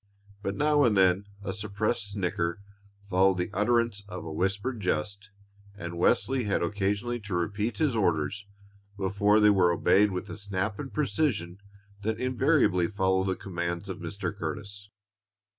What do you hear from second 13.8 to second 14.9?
of Mr. Curtis.